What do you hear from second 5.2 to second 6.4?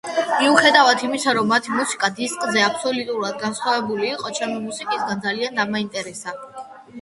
ძალიან დამაინტერესა.